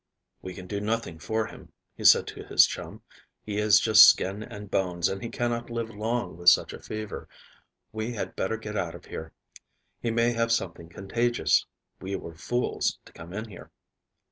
[0.41, 3.03] "We can do nothing for him," he said to his chum.
[3.43, 7.29] "He is just skin and bones, and he cannot live long with such a fever.
[7.91, 9.31] We had better get out of here.
[9.99, 11.67] He may have something contagious.
[11.99, 13.69] We were fools to come in here."